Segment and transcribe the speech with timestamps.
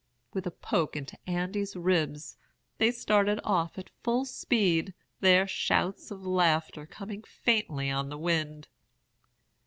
[0.33, 2.35] With a poke into Andy's ribs,
[2.79, 8.67] they started off at full speed, their shouts of laughter coming faintly on the wind.